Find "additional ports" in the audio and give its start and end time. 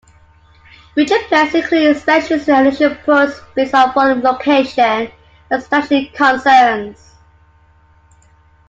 2.59-3.39